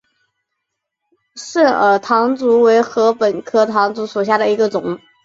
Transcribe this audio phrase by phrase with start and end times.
[1.35, 4.99] 肾耳唐竹为禾本科唐竹属下的一个种。